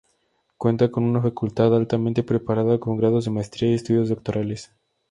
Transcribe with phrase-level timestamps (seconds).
[0.57, 4.71] Cuenta con una facultad altamente preparada con grados de maestría y estudios doctorales.